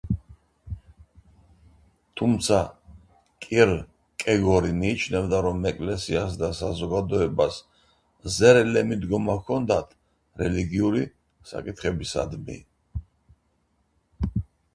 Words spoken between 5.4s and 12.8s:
რომ ეკლესიას და საზოგადოებას ზერელე მიდგომა ჰქონდათ რელიგიური საკითხებისადმი.